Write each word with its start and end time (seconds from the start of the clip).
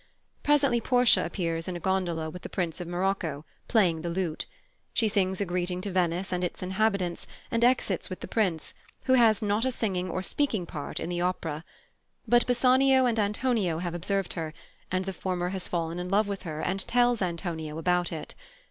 Presently 0.41 0.81
Portia 0.81 1.23
appears 1.23 1.67
in 1.67 1.75
a 1.75 1.79
gondola 1.79 2.31
with 2.31 2.41
the 2.41 2.49
Prince 2.49 2.81
of 2.81 2.87
Morocco, 2.87 3.45
playing 3.67 4.01
the 4.01 4.09
lute. 4.09 4.47
She 4.95 5.07
sings 5.07 5.39
a 5.39 5.45
greeting 5.45 5.79
to 5.81 5.91
Venice 5.91 6.31
and 6.31 6.43
its 6.43 6.63
inhabitants, 6.63 7.27
and 7.51 7.63
exits 7.63 8.09
with 8.09 8.19
the 8.21 8.27
Prince, 8.27 8.73
who 9.03 9.13
has 9.13 9.43
not 9.43 9.63
a 9.63 9.69
singing 9.71 10.09
or 10.09 10.23
speaking 10.23 10.65
part 10.65 10.99
in 10.99 11.09
the 11.09 11.21
opera. 11.21 11.63
But 12.27 12.47
Bassanio 12.47 13.05
and 13.05 13.19
Antonio 13.19 13.77
have 13.77 13.93
observed 13.93 14.33
her, 14.33 14.55
and 14.91 15.05
the 15.05 15.13
former 15.13 15.49
has 15.49 15.67
fallen 15.67 15.99
in 15.99 16.09
love 16.09 16.27
with 16.27 16.41
her 16.49 16.61
and 16.61 16.79
tells 16.87 17.21
Antonio 17.21 17.77
about 17.77 18.11
it. 18.11 18.33